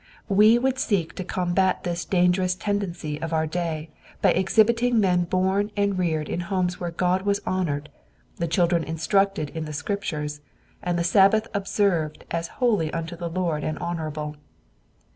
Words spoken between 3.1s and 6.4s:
of our day by exhibiting men born and reared in